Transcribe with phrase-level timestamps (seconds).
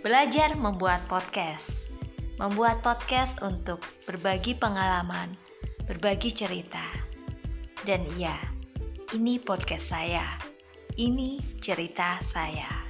[0.00, 1.92] belajar membuat podcast.
[2.40, 5.28] Membuat podcast untuk berbagi pengalaman,
[5.84, 6.80] berbagi cerita.
[7.84, 8.32] Dan iya,
[9.12, 10.24] ini podcast saya.
[10.96, 12.89] Ini cerita saya.